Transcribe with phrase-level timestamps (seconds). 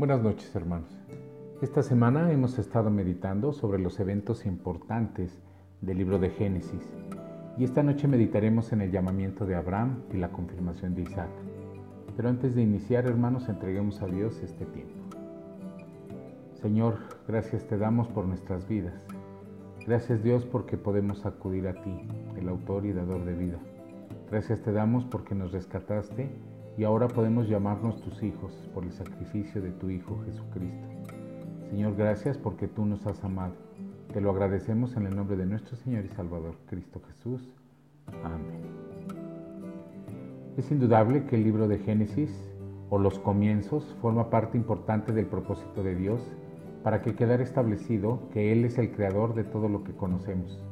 [0.00, 0.88] Buenas noches hermanos.
[1.60, 5.42] Esta semana hemos estado meditando sobre los eventos importantes
[5.82, 6.88] del libro de Génesis
[7.58, 11.28] y esta noche meditaremos en el llamamiento de Abraham y la confirmación de Isaac.
[12.16, 14.94] Pero antes de iniciar hermanos, entreguemos a Dios este tiempo.
[16.54, 16.96] Señor,
[17.28, 19.04] gracias te damos por nuestras vidas.
[19.86, 23.58] Gracias Dios porque podemos acudir a ti, el autor y dador de vida.
[24.30, 26.30] Gracias te damos porque nos rescataste
[26.80, 30.88] y ahora podemos llamarnos tus hijos por el sacrificio de tu Hijo Jesucristo.
[31.68, 33.52] Señor, gracias porque tú nos has amado.
[34.14, 37.54] Te lo agradecemos en el nombre de nuestro Señor y Salvador, Cristo Jesús.
[38.24, 38.62] Amén.
[40.56, 42.30] Es indudable que el libro de Génesis
[42.88, 46.22] o los comienzos forma parte importante del propósito de Dios
[46.82, 50.64] para que quedara establecido que Él es el creador de todo lo que conocemos.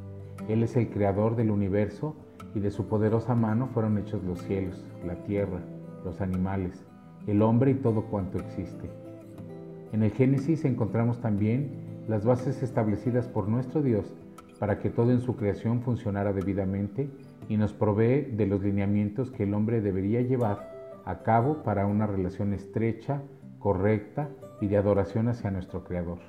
[0.47, 2.15] Él es el creador del universo
[2.55, 5.61] y de su poderosa mano fueron hechos los cielos, la tierra,
[6.03, 6.85] los animales,
[7.27, 8.89] el hombre y todo cuanto existe.
[9.91, 11.71] En el Génesis encontramos también
[12.07, 14.13] las bases establecidas por nuestro Dios
[14.59, 17.09] para que todo en su creación funcionara debidamente
[17.47, 22.05] y nos provee de los lineamientos que el hombre debería llevar a cabo para una
[22.05, 23.21] relación estrecha,
[23.57, 24.29] correcta
[24.61, 26.19] y de adoración hacia nuestro Creador.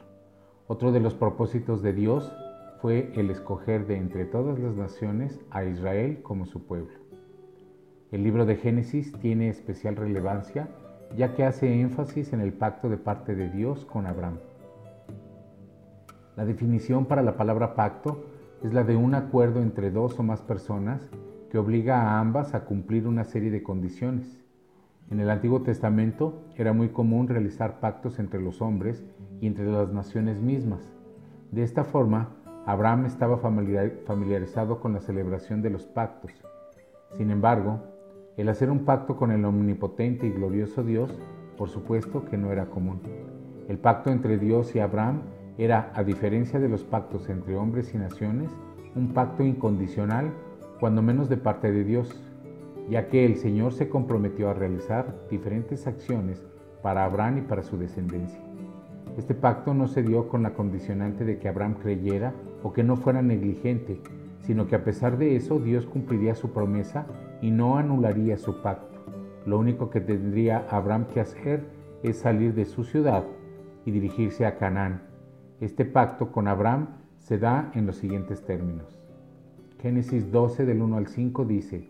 [0.68, 2.32] Otro de los propósitos de Dios
[2.80, 7.09] fue el escoger de entre todas las naciones a Israel como su pueblo.
[8.12, 10.68] El libro de Génesis tiene especial relevancia
[11.16, 14.38] ya que hace énfasis en el pacto de parte de Dios con Abraham.
[16.36, 18.24] La definición para la palabra pacto
[18.62, 21.00] es la de un acuerdo entre dos o más personas
[21.50, 24.40] que obliga a ambas a cumplir una serie de condiciones.
[25.10, 29.04] En el Antiguo Testamento era muy común realizar pactos entre los hombres
[29.40, 30.92] y entre las naciones mismas.
[31.50, 32.30] De esta forma,
[32.66, 36.30] Abraham estaba familiarizado con la celebración de los pactos.
[37.16, 37.80] Sin embargo,
[38.40, 41.12] el hacer un pacto con el omnipotente y glorioso Dios,
[41.58, 43.00] por supuesto que no era común.
[43.68, 45.20] El pacto entre Dios y Abraham
[45.58, 48.50] era, a diferencia de los pactos entre hombres y naciones,
[48.96, 50.32] un pacto incondicional,
[50.80, 52.18] cuando menos de parte de Dios,
[52.88, 56.42] ya que el Señor se comprometió a realizar diferentes acciones
[56.82, 58.40] para Abraham y para su descendencia.
[59.18, 62.32] Este pacto no se dio con la condicionante de que Abraham creyera
[62.62, 64.00] o que no fuera negligente,
[64.40, 67.06] sino que a pesar de eso Dios cumpliría su promesa
[67.42, 68.98] y no anularía su pacto.
[69.46, 71.64] Lo único que tendría Abraham que hacer
[72.02, 73.24] es salir de su ciudad
[73.84, 75.02] y dirigirse a Canaán.
[75.60, 78.98] Este pacto con Abraham se da en los siguientes términos.
[79.80, 81.88] Génesis 12 del 1 al 5 dice,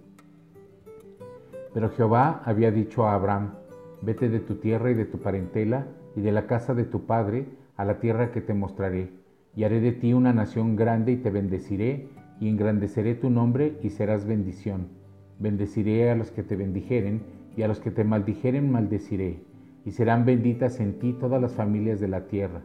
[1.74, 3.54] Pero Jehová había dicho a Abraham,
[4.02, 7.46] vete de tu tierra y de tu parentela y de la casa de tu padre
[7.76, 9.12] a la tierra que te mostraré,
[9.56, 13.90] y haré de ti una nación grande y te bendeciré, y engrandeceré tu nombre y
[13.90, 14.99] serás bendición
[15.40, 17.22] Bendeciré a los que te bendijeren,
[17.56, 19.42] y a los que te maldijeren maldeciré,
[19.86, 22.60] y serán benditas en ti todas las familias de la tierra.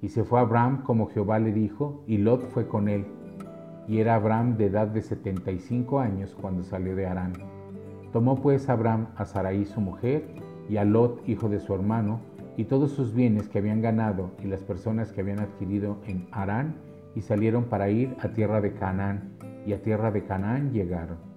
[0.00, 3.04] Y se fue Abraham como Jehová le dijo, y Lot fue con él.
[3.86, 7.34] Y era Abraham de edad de setenta y cinco años cuando salió de Harán.
[8.10, 10.24] Tomó pues Abraham a Sarai su mujer,
[10.68, 12.20] y a Lot, hijo de su hermano,
[12.56, 16.76] y todos sus bienes que habían ganado y las personas que habían adquirido en Harán,
[17.14, 19.34] y salieron para ir a tierra de Canaán,
[19.66, 21.33] y a tierra de Canaán llegaron.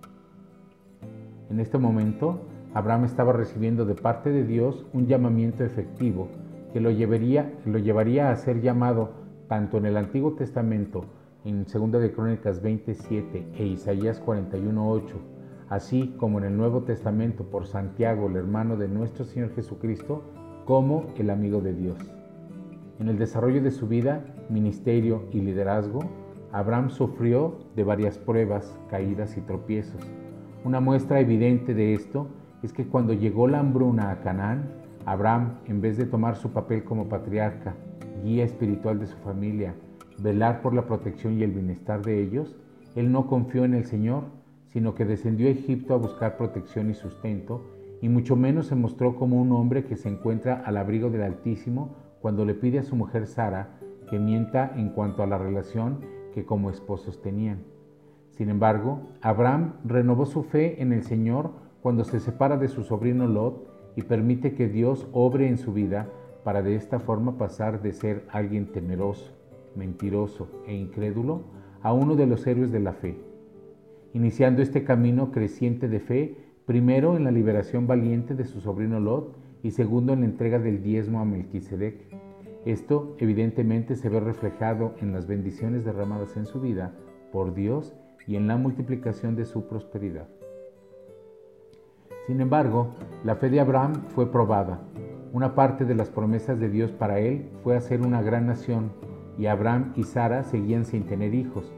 [1.49, 2.41] En este momento,
[2.73, 6.27] Abraham estaba recibiendo de parte de Dios un llamamiento efectivo
[6.73, 9.11] que lo llevaría, a ser llamado
[9.47, 11.05] tanto en el Antiguo Testamento,
[11.45, 15.03] en 2 de Crónicas 27 e Isaías 41.8,
[15.69, 20.23] así como en el Nuevo Testamento por Santiago, el hermano de nuestro Señor Jesucristo,
[20.65, 21.97] como el amigo de Dios.
[22.99, 26.01] En el desarrollo de su vida, ministerio y liderazgo,
[26.51, 30.01] Abraham sufrió de varias pruebas, caídas y tropiezos
[30.67, 32.28] una muestra evidente de esto
[32.61, 34.67] es que cuando llegó la hambruna a Canaán,
[35.05, 37.73] Abraham, en vez de tomar su papel como patriarca,
[38.22, 39.75] guía espiritual de su familia,
[40.17, 42.57] velar por la protección y el bienestar de ellos,
[42.95, 44.24] él no confió en el Señor,
[44.74, 47.62] sino que descendió a Egipto a buscar protección y sustento,
[48.01, 51.95] y mucho menos se mostró como un hombre que se encuentra al abrigo del Altísimo
[52.21, 56.01] cuando le pide a su mujer Sara que mienta en cuanto a la relación
[56.33, 57.76] que como esposos tenían.
[58.38, 63.25] Sin embargo, Abraham renovó su fe en el Señor cuando se separa de su sobrino
[63.25, 66.07] Lot y permite que Dios obre en su vida
[66.44, 69.34] para de esta forma pasar de ser alguien temeroso,
[69.75, 71.45] mentiroso e incrédulo
[71.81, 73.18] a uno de los héroes de la fe,
[74.13, 76.38] iniciando este camino creciente de fe,
[76.68, 80.84] primero en la liberación valiente de su sobrino Lot y segundo en la entrega del
[80.84, 81.95] diezmo a Melquisedec.
[82.66, 86.94] Esto evidentemente se ve reflejado en las bendiciones derramadas en su vida
[87.31, 87.95] por Dios
[88.27, 90.27] y en la multiplicación de su prosperidad.
[92.27, 92.89] Sin embargo,
[93.24, 94.81] la fe de Abraham fue probada.
[95.31, 98.91] Una parte de las promesas de Dios para él fue hacer una gran nación,
[99.38, 101.71] y Abraham y Sara seguían sin tener hijos.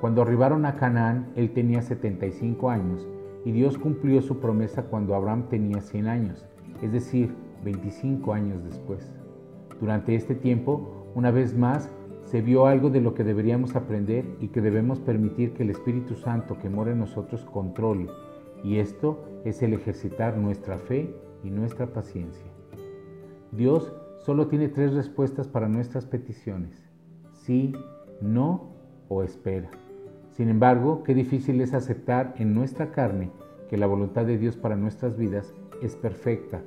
[0.00, 3.06] Cuando arribaron a Canaán, él tenía 75 años,
[3.44, 6.46] y Dios cumplió su promesa cuando Abraham tenía 100 años,
[6.80, 9.12] es decir, 25 años después.
[9.80, 11.90] Durante este tiempo, una vez más,
[12.30, 16.14] se vio algo de lo que deberíamos aprender y que debemos permitir que el Espíritu
[16.14, 18.06] Santo que mora en nosotros controle,
[18.62, 21.12] y esto es el ejercitar nuestra fe
[21.42, 22.46] y nuestra paciencia.
[23.50, 26.88] Dios solo tiene tres respuestas para nuestras peticiones,
[27.32, 27.72] sí,
[28.20, 28.74] no
[29.08, 29.70] o espera.
[30.30, 33.32] Sin embargo, qué difícil es aceptar en nuestra carne
[33.68, 35.52] que la voluntad de Dios para nuestras vidas
[35.82, 36.62] es perfecta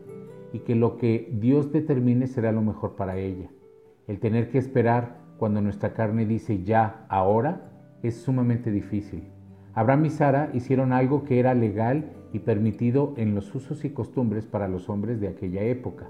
[0.51, 3.49] y que lo que Dios determine será lo mejor para ella.
[4.09, 7.69] El tener que esperar cuando nuestra carne dice ya, ahora,
[8.01, 9.25] es sumamente difícil.
[9.73, 14.45] Abraham y Sara hicieron algo que era legal y permitido en los usos y costumbres
[14.45, 16.07] para los hombres de aquella época.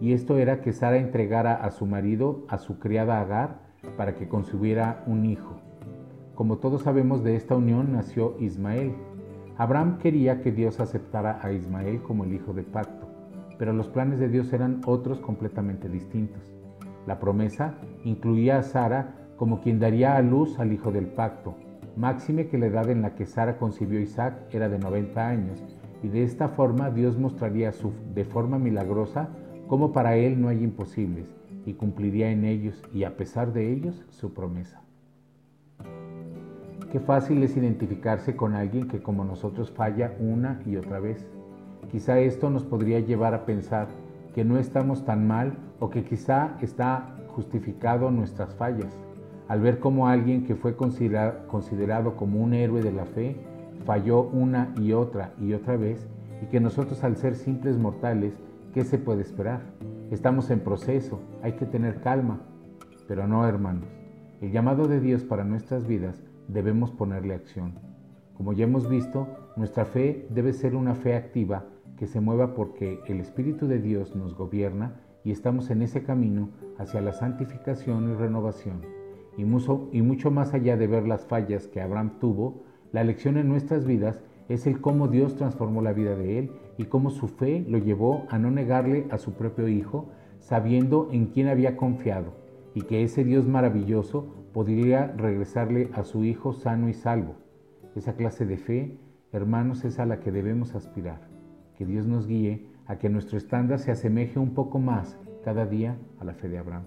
[0.00, 3.60] Y esto era que Sara entregara a su marido, a su criada Agar,
[3.96, 5.60] para que concibiera un hijo.
[6.34, 8.92] Como todos sabemos, de esta unión nació Ismael.
[9.56, 13.06] Abraham quería que Dios aceptara a Ismael como el hijo de pacto,
[13.56, 16.57] pero los planes de Dios eran otros completamente distintos.
[17.08, 17.72] La promesa
[18.04, 21.54] incluía a Sara como quien daría a luz al hijo del pacto,
[21.96, 25.64] máxime que la edad en la que Sara concibió a Isaac era de 90 años,
[26.02, 29.30] y de esta forma Dios mostraría su, de forma milagrosa
[29.68, 31.34] cómo para él no hay imposibles,
[31.64, 34.82] y cumpliría en ellos y a pesar de ellos su promesa.
[36.92, 41.26] Qué fácil es identificarse con alguien que como nosotros falla una y otra vez.
[41.90, 43.88] Quizá esto nos podría llevar a pensar
[44.38, 48.96] que no estamos tan mal o que quizá está justificado nuestras fallas,
[49.48, 53.34] al ver cómo alguien que fue considerado como un héroe de la fe
[53.84, 56.06] falló una y otra y otra vez
[56.40, 58.32] y que nosotros al ser simples mortales,
[58.72, 59.62] ¿qué se puede esperar?
[60.12, 62.38] Estamos en proceso, hay que tener calma,
[63.08, 63.88] pero no hermanos.
[64.40, 67.72] El llamado de Dios para nuestras vidas debemos ponerle acción.
[68.36, 69.26] Como ya hemos visto,
[69.56, 71.64] nuestra fe debe ser una fe activa
[71.98, 76.50] que se mueva porque el Espíritu de Dios nos gobierna y estamos en ese camino
[76.78, 78.82] hacia la santificación y renovación.
[79.36, 82.62] Y mucho, más allá de ver las fallas que Abraham tuvo,
[82.92, 86.84] la lección en nuestras vidas es el cómo Dios transformó la vida de él y
[86.84, 90.08] cómo su fe lo llevó a no negarle a su propio hijo,
[90.38, 92.32] sabiendo en quién había confiado
[92.74, 97.34] y que ese Dios maravilloso podría regresarle a su hijo sano y salvo.
[97.94, 98.98] Esa clase de fe,
[99.32, 101.37] hermanos, es a la que debemos aspirar
[101.78, 105.96] que Dios nos guíe a que nuestro estándar se asemeje un poco más cada día
[106.18, 106.86] a la fe de Abraham.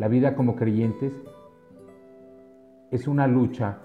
[0.00, 1.12] La vida como creyentes
[2.90, 3.78] es una lucha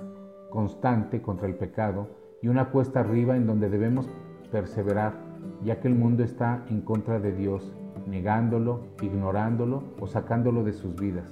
[0.50, 2.10] constante contra el pecado
[2.42, 4.10] y una cuesta arriba en donde debemos
[4.52, 5.14] perseverar,
[5.64, 7.72] ya que el mundo está en contra de Dios,
[8.08, 11.26] negándolo, ignorándolo o sacándolo de sus vidas.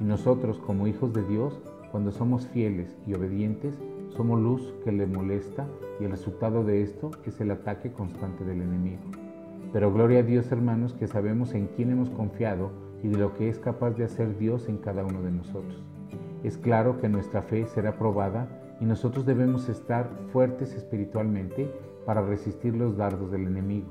[0.00, 1.60] Y nosotros como hijos de Dios,
[1.92, 3.78] cuando somos fieles y obedientes,
[4.16, 5.66] somos luz que le molesta
[6.00, 9.02] y el resultado de esto es el ataque constante del enemigo.
[9.72, 12.70] Pero gloria a Dios hermanos que sabemos en quién hemos confiado
[13.02, 15.82] y de lo que es capaz de hacer Dios en cada uno de nosotros.
[16.42, 18.48] Es claro que nuestra fe será probada
[18.80, 21.70] y nosotros debemos estar fuertes espiritualmente
[22.06, 23.88] para resistir los dardos del enemigo.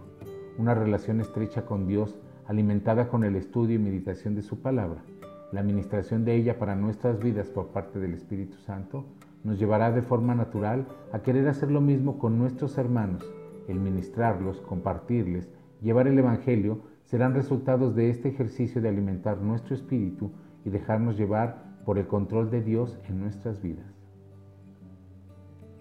[0.58, 5.03] Una relación estrecha con Dios alimentada con el estudio y meditación de su palabra,
[5.51, 9.05] la administración de ella para nuestras vidas por parte del Espíritu Santo,
[9.43, 13.29] nos llevará de forma natural a querer hacer lo mismo con nuestros hermanos.
[13.67, 15.50] El ministrarlos, compartirles,
[15.81, 20.31] llevar el Evangelio serán resultados de este ejercicio de alimentar nuestro espíritu
[20.65, 23.86] y dejarnos llevar por el control de Dios en nuestras vidas.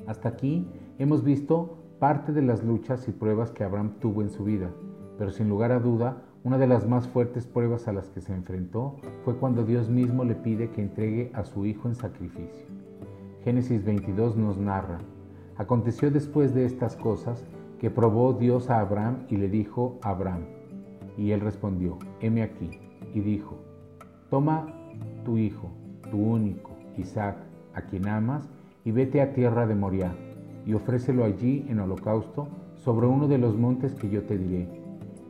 [0.07, 0.67] Hasta aquí
[0.99, 4.71] hemos visto parte de las luchas y pruebas que Abraham tuvo en su vida,
[5.19, 8.33] pero sin lugar a duda, una de las más fuertes pruebas a las que se
[8.33, 12.78] enfrentó fue cuando Dios mismo le pide que entregue a su hijo en sacrificio.
[13.49, 14.99] Génesis 22 nos narra,
[15.57, 17.47] aconteció después de estas cosas
[17.81, 20.43] que probó Dios a Abraham y le dijo Abraham,
[21.17, 22.69] y él respondió, heme aquí,
[23.15, 23.57] y dijo,
[24.29, 24.67] toma
[25.25, 25.71] tu hijo,
[26.11, 27.39] tu único, Isaac,
[27.73, 28.51] a quien amas,
[28.85, 30.15] y vete a tierra de Moriah,
[30.67, 34.69] y ofrécelo allí en holocausto sobre uno de los montes que yo te diré.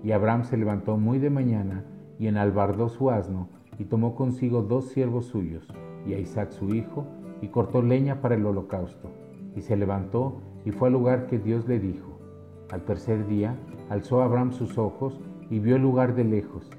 [0.02, 1.84] Y Abraham se levantó muy de mañana
[2.18, 3.48] y enalbardó su asno,
[3.78, 5.68] y tomó consigo dos siervos suyos,
[6.04, 7.06] y a Isaac su hijo,
[7.40, 9.10] y cortó leña para el holocausto,
[9.56, 12.18] y se levantó y fue al lugar que Dios le dijo.
[12.70, 13.56] Al tercer día
[13.88, 16.70] alzó Abraham sus ojos y vio el lugar de lejos.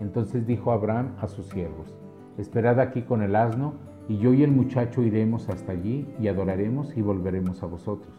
[0.00, 1.96] Entonces dijo Abraham a sus siervos,
[2.36, 3.74] Esperad aquí con el asno,
[4.08, 8.14] y yo y el muchacho iremos hasta allí y adoraremos y volveremos a vosotros.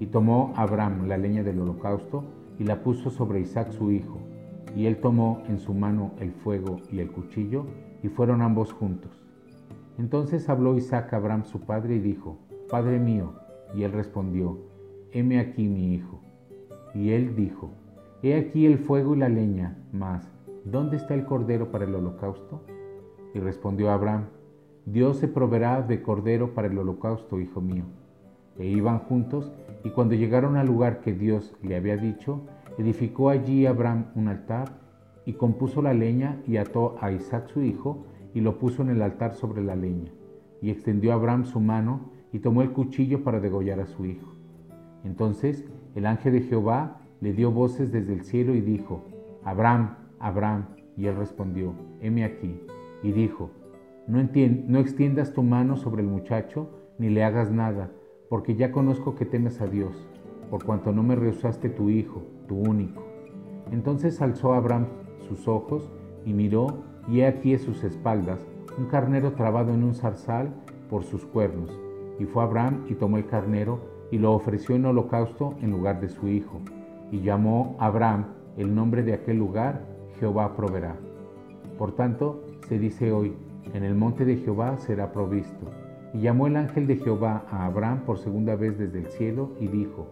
[0.00, 2.24] Y tomó Abraham la leña del holocausto
[2.58, 4.18] y la puso sobre Isaac su hijo.
[4.76, 7.64] Y él tomó en su mano el fuego y el cuchillo,
[8.02, 9.23] y fueron ambos juntos.
[9.98, 12.38] Entonces habló Isaac a Abraham su padre y dijo,
[12.70, 13.34] Padre mío.
[13.74, 14.58] Y él respondió,
[15.12, 16.20] Heme aquí mi hijo.
[16.94, 17.70] Y él dijo,
[18.22, 20.26] He aquí el fuego y la leña, mas
[20.64, 22.62] ¿dónde está el cordero para el holocausto?
[23.34, 24.24] Y respondió Abraham,
[24.86, 27.84] Dios se proveerá de cordero para el holocausto, hijo mío.
[28.58, 32.40] E iban juntos, y cuando llegaron al lugar que Dios le había dicho,
[32.78, 34.70] edificó allí Abraham un altar,
[35.26, 39.00] y compuso la leña, y ató a Isaac su hijo, y lo puso en el
[39.00, 40.10] altar sobre la leña.
[40.60, 44.34] Y extendió Abraham su mano, y tomó el cuchillo para degollar a su hijo.
[45.04, 45.64] Entonces
[45.94, 49.04] el ángel de Jehová le dio voces desde el cielo y dijo,
[49.44, 50.66] Abraham, Abraham.
[50.96, 52.60] Y él respondió, heme aquí.
[53.02, 53.50] Y dijo,
[54.08, 57.90] no, no extiendas tu mano sobre el muchacho, ni le hagas nada,
[58.28, 60.08] porque ya conozco que temes a Dios,
[60.50, 63.02] por cuanto no me rehusaste tu hijo, tu único.
[63.70, 64.86] Entonces alzó Abraham
[65.28, 65.90] sus ojos
[66.24, 68.40] y miró, y he aquí a sus espaldas
[68.78, 70.52] un carnero trabado en un zarzal
[70.90, 71.70] por sus cuernos.
[72.18, 73.80] Y fue Abraham y tomó el carnero
[74.10, 76.60] y lo ofreció en holocausto en lugar de su hijo.
[77.10, 79.84] Y llamó Abraham el nombre de aquel lugar,
[80.18, 80.96] Jehová proveerá.
[81.78, 83.34] Por tanto, se dice hoy,
[83.72, 85.66] en el monte de Jehová será provisto.
[86.12, 89.66] Y llamó el ángel de Jehová a Abraham por segunda vez desde el cielo y
[89.66, 90.06] dijo,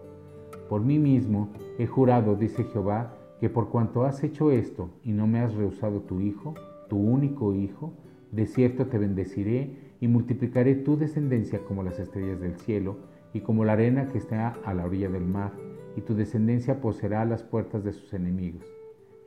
[0.69, 5.27] Por mí mismo he jurado, dice Jehová, que por cuanto has hecho esto y no
[5.27, 6.53] me has rehusado tu hijo,
[6.89, 7.93] tu único hijo,
[8.31, 12.97] de cierto te bendeciré y multiplicaré tu descendencia como las estrellas del cielo
[13.33, 15.53] y como la arena que está a la orilla del mar,
[15.95, 18.65] y tu descendencia poseerá las puertas de sus enemigos.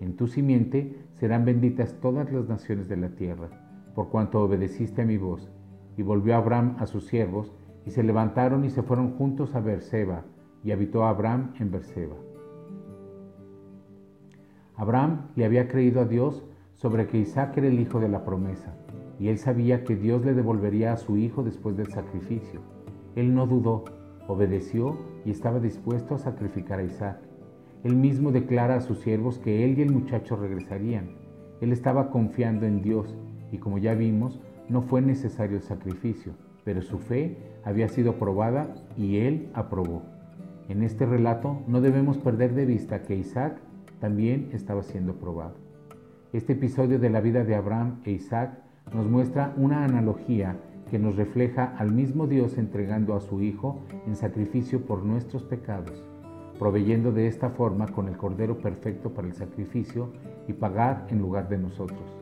[0.01, 3.49] En tu simiente serán benditas todas las naciones de la tierra,
[3.95, 5.51] por cuanto obedeciste a mi voz.
[5.97, 7.55] Y volvió Abraham a sus siervos,
[7.87, 10.25] y se levantaron y se fueron juntos a Berseba,
[10.63, 12.17] y habitó Abraham en Berseba.
[14.75, 16.45] Abraham le había creído a Dios
[16.77, 18.75] sobre que Isaac era el hijo de la promesa,
[19.19, 22.61] y él sabía que Dios le devolvería a su hijo después del sacrificio.
[23.15, 23.85] Él no dudó,
[24.29, 27.19] obedeció y estaba dispuesto a sacrificar a Isaac.
[27.83, 31.17] Él mismo declara a sus siervos que él y el muchacho regresarían.
[31.63, 33.17] Él estaba confiando en Dios
[33.51, 36.33] y como ya vimos, no fue necesario el sacrificio,
[36.65, 40.03] pero su fe había sido probada y él aprobó.
[40.69, 43.57] En este relato no debemos perder de vista que Isaac
[44.01, 45.66] también estaba siendo probado.
[46.33, 48.59] Este episodio de la vida de Abraham e Isaac
[48.93, 50.57] nos muestra una analogía
[50.91, 53.79] que nos refleja al mismo Dios entregando a su Hijo
[54.09, 56.05] en sacrificio por nuestros pecados,
[56.59, 60.11] proveyendo de esta forma con el Cordero perfecto para el sacrificio
[60.49, 62.17] y pagar en lugar de nosotros.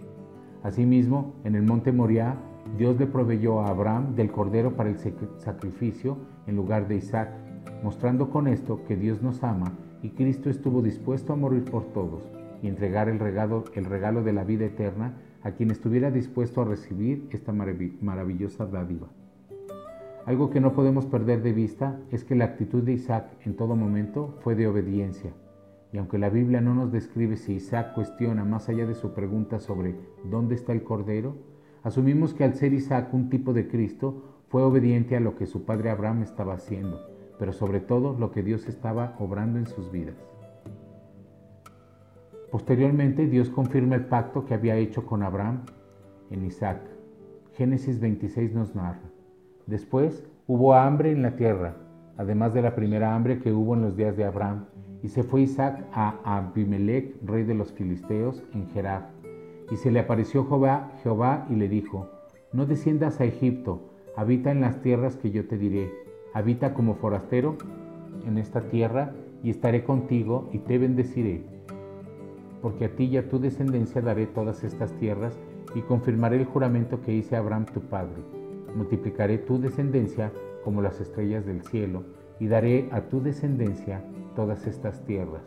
[0.62, 2.36] Asimismo, en el monte Moriah,
[2.76, 4.98] Dios le proveyó a Abraham del Cordero para el
[5.38, 7.30] sacrificio en lugar de Isaac,
[7.82, 12.43] mostrando con esto que Dios nos ama y Cristo estuvo dispuesto a morir por todos
[12.64, 16.64] y entregar el regalo, el regalo de la vida eterna a quien estuviera dispuesto a
[16.64, 19.08] recibir esta maravillosa dádiva.
[20.24, 23.76] Algo que no podemos perder de vista es que la actitud de Isaac en todo
[23.76, 25.32] momento fue de obediencia.
[25.92, 29.60] Y aunque la Biblia no nos describe si Isaac cuestiona más allá de su pregunta
[29.60, 29.94] sobre
[30.24, 31.36] ¿dónde está el Cordero?
[31.82, 35.66] Asumimos que al ser Isaac un tipo de Cristo, fue obediente a lo que su
[35.66, 37.06] padre Abraham estaba haciendo,
[37.38, 40.33] pero sobre todo lo que Dios estaba obrando en sus vidas.
[42.54, 45.62] Posteriormente, Dios confirma el pacto que había hecho con Abraham
[46.30, 46.82] en Isaac.
[47.54, 49.10] Génesis 26 nos narra.
[49.66, 51.74] Después hubo hambre en la tierra,
[52.16, 54.66] además de la primera hambre que hubo en los días de Abraham,
[55.02, 59.10] y se fue Isaac a Abimelech, rey de los filisteos, en Gerar.
[59.72, 62.08] Y se le apareció Jehová, y le dijo,
[62.52, 65.90] No desciendas a Egipto, habita en las tierras que yo te diré,
[66.32, 67.56] habita como forastero
[68.24, 71.53] en esta tierra, y estaré contigo y te bendeciré
[72.64, 75.38] porque a ti y a tu descendencia daré todas estas tierras
[75.74, 78.22] y confirmaré el juramento que hice a Abraham tu padre.
[78.74, 80.32] Multiplicaré tu descendencia
[80.64, 82.04] como las estrellas del cielo
[82.40, 84.02] y daré a tu descendencia
[84.34, 85.42] todas estas tierras.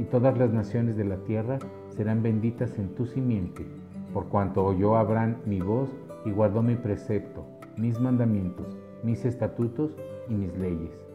[0.00, 1.60] Y todas las naciones de la tierra
[1.90, 3.64] serán benditas en tu simiente,
[4.12, 5.88] por cuanto oyó Abraham mi voz
[6.24, 7.46] y guardó mi precepto,
[7.76, 9.92] mis mandamientos, mis estatutos
[10.28, 11.06] y mis leyes.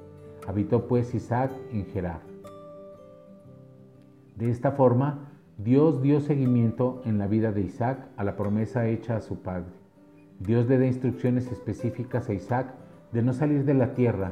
[0.48, 2.22] Habitó pues Isaac en Gerar.
[4.38, 9.18] De esta forma, Dios dio seguimiento en la vida de Isaac a la promesa hecha
[9.18, 9.72] a su padre.
[10.40, 12.74] Dios le da instrucciones específicas a Isaac
[13.12, 14.32] de no salir de la tierra.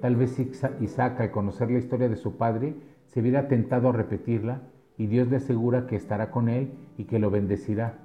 [0.00, 0.34] Tal vez
[0.80, 2.74] Isaac, al conocer la historia de su padre,
[3.04, 4.62] se viera tentado a repetirla
[4.96, 7.98] y Dios le asegura que estará con él y que lo bendecirá.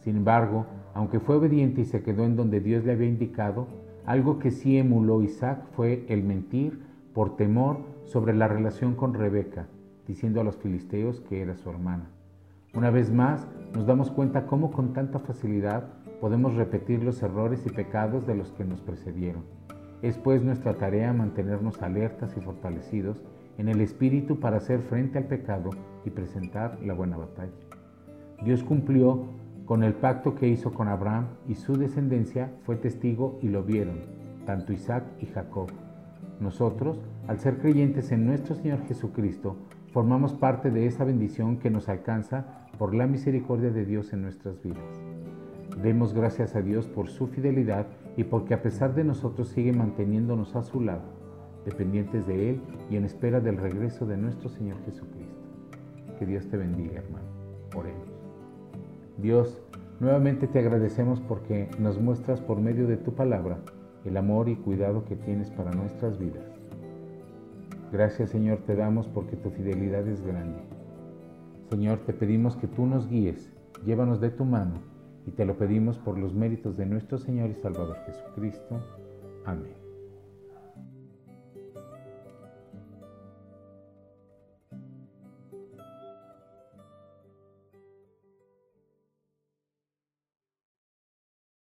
[0.00, 3.66] Sin embargo, aunque fue obediente y se quedó en donde Dios le había indicado,
[4.04, 6.82] algo que sí emuló Isaac fue el mentir
[7.14, 9.68] por temor sobre la relación con Rebeca
[10.10, 12.10] diciendo a los filisteos que era su hermana.
[12.74, 15.84] Una vez más, nos damos cuenta cómo con tanta facilidad
[16.20, 19.44] podemos repetir los errores y pecados de los que nos precedieron.
[20.02, 23.22] Es pues nuestra tarea mantenernos alertas y fortalecidos
[23.56, 25.70] en el Espíritu para hacer frente al pecado
[26.04, 27.52] y presentar la buena batalla.
[28.42, 29.26] Dios cumplió
[29.64, 34.00] con el pacto que hizo con Abraham y su descendencia fue testigo y lo vieron,
[34.44, 35.70] tanto Isaac y Jacob.
[36.40, 36.98] Nosotros,
[37.28, 39.56] al ser creyentes en nuestro Señor Jesucristo,
[39.92, 44.62] formamos parte de esa bendición que nos alcanza por la misericordia de Dios en nuestras
[44.62, 45.02] vidas.
[45.82, 50.54] Demos gracias a Dios por su fidelidad y porque a pesar de nosotros sigue manteniéndonos
[50.56, 51.02] a su lado,
[51.64, 55.40] dependientes de Él y en espera del regreso de nuestro Señor Jesucristo.
[56.18, 57.26] Que Dios te bendiga, hermano.
[57.74, 58.12] Oremos.
[59.18, 59.62] Dios,
[60.00, 63.58] nuevamente te agradecemos porque nos muestras por medio de tu palabra
[64.04, 66.59] el amor y cuidado que tienes para nuestras vidas.
[67.92, 70.60] Gracias Señor te damos porque tu fidelidad es grande.
[71.70, 73.52] Señor, te pedimos que tú nos guíes,
[73.84, 74.74] llévanos de tu mano
[75.26, 78.80] y te lo pedimos por los méritos de nuestro Señor y Salvador Jesucristo.
[79.44, 79.79] Amén.